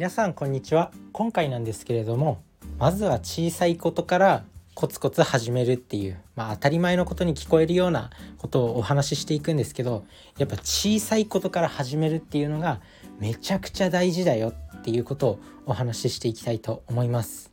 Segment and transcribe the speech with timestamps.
[0.00, 0.92] 皆さんこんにちは。
[1.12, 2.42] 今回なんですけれども
[2.78, 8.08] まずは小さいことからコツコツ始めるっていう、まあ、当たり前のことに聞こえるような
[8.38, 10.06] ことをお話ししていくんですけど
[10.38, 12.80] やっぱ小さいことから始めるっていうのが
[13.18, 17.52] めちゃくちゃ大事だよっていうことをお話ししていきたいと思います。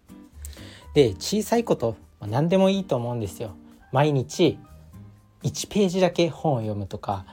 [0.93, 3.57] で小さいこと、何でもいいと思うんですよ。
[3.91, 4.57] 毎日
[5.43, 7.25] 1ページだけ本を読むとか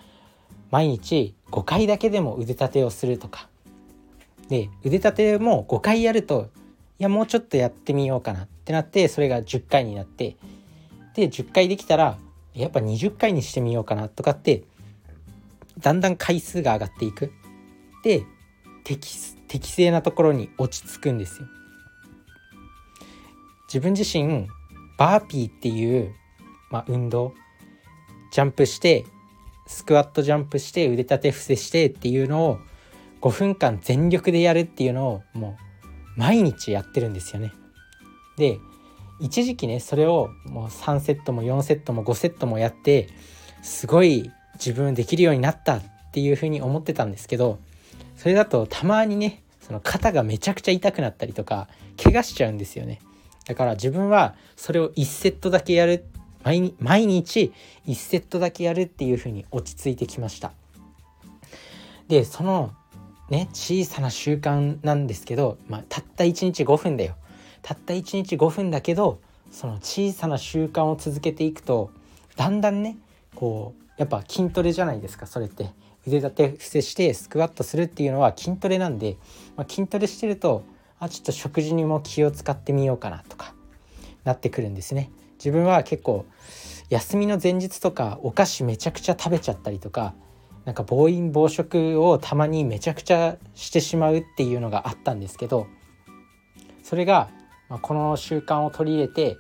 [0.73, 3.49] 毎日5回だけでも腕立てをするとか
[4.49, 6.51] で腕立ても5回やると
[6.99, 10.37] いやもうちょっとやってみようかなってなってそれが10回になって
[11.15, 12.19] で10回できたら
[12.55, 14.65] やっぱ20回にしてみようかなとかって
[15.79, 17.33] だんだん回数が上がっていく
[18.05, 18.25] で
[18.85, 19.09] 適
[19.49, 21.49] 適正なところに落ち着くんですよ。
[23.69, 24.49] 自分自身
[24.99, 26.15] バーピーっていう、
[26.71, 27.35] まあ、運動
[28.33, 29.05] ジャンプして
[29.67, 32.59] スクワットジャンプして腕立て伏せしてっていうのを
[33.25, 35.57] 5分間全力でやるっていうのをも
[36.17, 37.55] う毎日やってるんですよね。
[38.37, 38.59] で
[39.19, 43.09] 一時期ねそれをもう3セットも4セットも5セットもやって
[43.63, 47.61] すごい自分できるようになったっていうふうに思ってたんですけど
[48.17, 53.01] それだとたまにねその肩がめちゃくちゃ痛くなったりとか怪我しちゃうんですよね
[53.47, 56.05] だから自分はそれを1セットだけやる
[56.43, 57.53] 毎毎日
[57.87, 60.53] 1セットだけやるっていうふうに落ち着いてきました
[62.09, 62.75] でその
[63.31, 67.15] ね小さな習慣なんですけど、まあ、たった1日5分だよ
[67.63, 71.91] たった1日5分だけどその小さな習慣を続けていくと
[72.37, 72.97] だんだんね
[73.35, 75.71] こうやっぱ筋トレじゃないですかそれって
[76.07, 79.17] 腕立て伏せしてスクワットするっていうのは筋トレなんで、
[79.57, 80.65] まあ、筋トレしてると
[80.99, 83.55] あちょっと食事にも気を使ってみようかなとか
[84.25, 85.11] なってくるんですね。
[85.39, 86.25] 自分は結構
[86.89, 90.15] 休みの前日とかお菓子めちゃくちゃ食べちゃったりとか
[90.65, 95.67] なんか暴飲暴食をたまにめちゃくちゃしてしまうっていうのがあったんですけど
[96.83, 97.29] それが、
[97.69, 99.37] まあ、この習慣を取り入れて、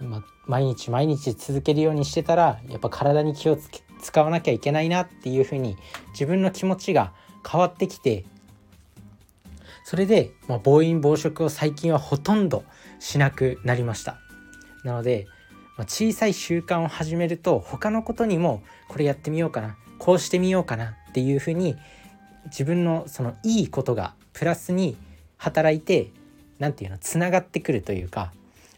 [0.00, 3.58] まあ、毎日毎日続けるようにしてたらやっぱ体に気を
[4.00, 5.76] 使わなきゃいけないなっていうふうに
[6.12, 7.12] 自分の気持ちが
[7.48, 8.24] 変わってきて
[9.84, 12.64] それで、まあ、暴飲暴食を最近はほとんど
[12.98, 14.18] しなくなりました。
[14.84, 15.26] なので、
[15.76, 19.76] まあ、小さい習慣を始めると他のことにもこれやってみようかな。
[20.02, 21.76] こうしてみようかなっていうふうに
[22.46, 24.96] 自分のそのいいことがプラスに
[25.36, 26.10] 働いて
[26.58, 28.32] 何て言うのつながってくるというか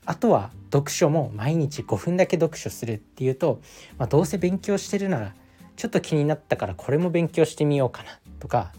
[0.05, 3.63] あとは読書も毎日5分だけ読書するっていうと、
[3.97, 5.33] まあ、どうせ勉強してるなら
[5.77, 8.75] ちょっと気になったからこれも勉強してみようかなとか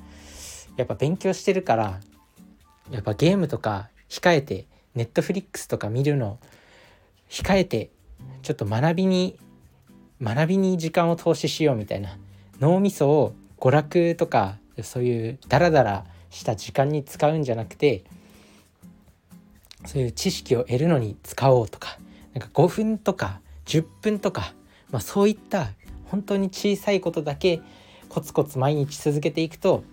[0.78, 2.00] やっぱ勉強してるから
[2.91, 6.38] やっぱゲームとか控えてネットフリックスとか見るの
[7.28, 7.89] 控えて
[8.44, 9.39] ちょっと学びに
[10.22, 12.19] 学びに時間を投資しようみたいな
[12.59, 18.03] 脳みそを娯楽とかそういうダラダラした時間に使うんじゃなくて
[19.85, 21.97] そういう知識を得るのに使おうとか
[22.33, 24.53] なんか5分とか10分とか、
[24.91, 25.69] まあ、そういった
[26.05, 27.61] 本当に小さいことだけ
[28.09, 29.83] コツコツ毎日続けていくと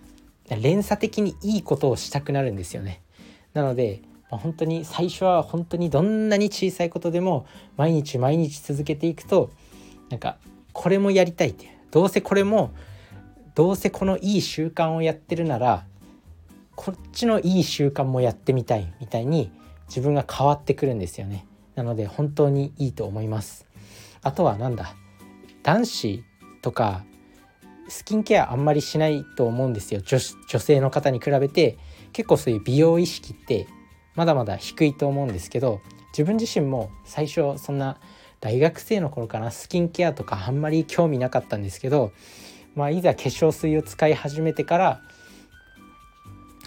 [0.49, 3.01] 連鎖的にいいことをしたくなるんですよね。
[3.53, 7.45] なので、本当に最初は本当にどんなに小さいことでも
[7.77, 9.51] 毎日毎日続けていくと
[10.09, 10.37] なんか
[10.71, 12.73] これもやりたいってどうせこれも
[13.53, 15.85] どうせこのいい習慣をやってるなら
[16.75, 19.51] こっちのいい習慣もやってみたいみたいに
[19.89, 21.45] 自分が変わってくるんですよね。
[21.75, 23.67] なので本当にいいと思います。
[24.23, 24.95] あとはなんだ
[25.61, 26.23] 男子
[26.63, 27.03] とか
[27.87, 30.01] スキンケアあんまりしないと思うんですよ。
[30.01, 30.17] 女
[30.49, 31.77] 女性の方に比べて
[32.11, 33.67] 結構そういう美容意識って
[34.15, 35.79] まだまだ低いと思うんですけど
[36.11, 37.99] 自分自身も最初そんな
[38.43, 42.11] 大学生の頃かなスキンケアとかあんまり興味なかったんですけど、
[42.75, 45.01] まあ、いざ化粧水を使い始めてから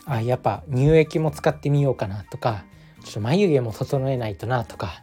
[0.06, 2.64] あやっぱ乳液も使ってみようかなとか
[3.04, 5.02] ちょっと眉毛も整えないとなとか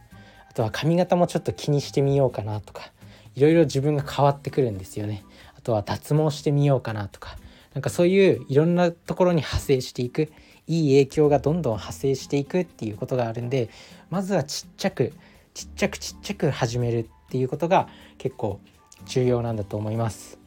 [0.50, 2.92] あとは髪型もちょっと気にしてみようかなとか
[3.36, 5.24] いろいろ自分が変わってくるんですよね。
[5.56, 7.38] あとは脱毛してみようかなとか
[7.76, 10.32] なんかそういういろんなところに派生していく
[10.66, 13.70] いい影響がどんどん派生していくっていうことがあるんで
[14.10, 15.14] まずはちっちゃく
[15.54, 18.60] ちっちゃくちっちゃく始めるっていうことが結構
[19.06, 20.38] 重要なんだと思います。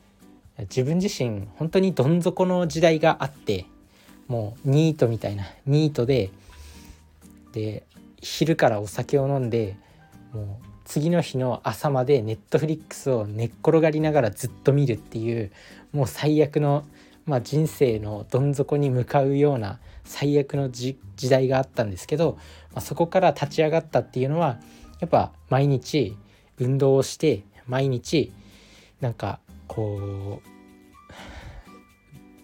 [0.58, 3.66] 自分自身本当にどん底の時代があって
[4.26, 6.30] もうニートみたいなニートで
[7.52, 7.84] で
[8.22, 9.76] 昼からお酒を飲んで
[10.32, 15.50] もう次の日の朝までネットフリックスを寝っ転がりながらずっと見るっていう
[15.92, 16.84] もう最悪の、
[17.26, 20.96] まあ、人生のどん底に向かうような最悪の時
[21.28, 22.38] 代があったんですけど、
[22.72, 24.60] まあ、そこから立ち上がったっていうのは
[25.00, 26.16] やっぱ毎日
[26.58, 28.32] 運動をして毎日
[29.00, 30.48] なんかこう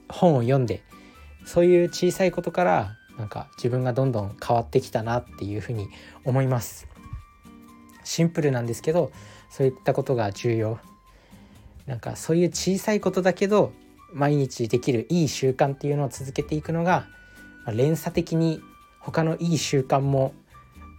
[0.09, 0.83] 本を読んで
[1.45, 5.89] そういう小さいことからなんか自分がどんどん変わってきたなっていうふうに
[6.25, 6.87] 思います。
[8.05, 9.13] シンプルなんですけど
[9.51, 10.79] そういったことが重要。
[11.87, 13.73] なんかそういう小さいことだけど
[14.13, 17.07] 毎日できるいい習慣っていうのを続けていくのが、
[17.73, 18.61] 連鎖的に
[19.01, 20.33] 他のいい習慣も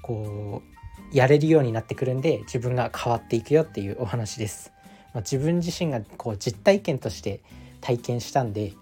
[0.01, 0.82] こう
[1.13, 4.74] やれるようになってくるんで自分が変わっていくよっていうお話です。
[5.13, 7.42] まあ、自分自身がこう実体験として
[7.81, 8.74] 体験したんで、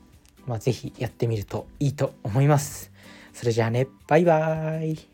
[0.45, 2.92] まあ、是非やってみるといいと思います。
[3.33, 5.10] それじゃあねバイバーイ